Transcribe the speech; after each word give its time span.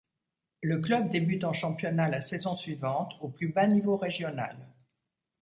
Le 0.63 0.79
club 0.79 1.11
débute 1.11 1.43
en 1.43 1.53
championnat 1.53 2.09
la 2.09 2.21
saison 2.21 2.55
suivante 2.55 3.13
au 3.21 3.29
plus 3.29 3.49
bas 3.49 3.67
niveau 3.67 3.97
régional. 3.97 4.57